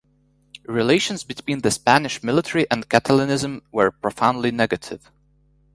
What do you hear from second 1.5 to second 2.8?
the Spanish military